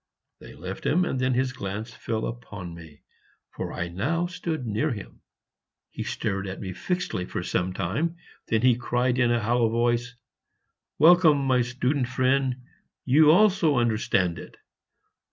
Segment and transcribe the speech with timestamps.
[0.39, 3.03] They left him; and then his glance fell upon me,
[3.51, 5.21] for I now stood near him.
[5.91, 8.15] He stared at me fixedly for some time;
[8.47, 10.15] then he cried in a hollow voice,
[10.97, 12.63] "Welcome, my student friend!
[13.05, 14.57] you also understand it!"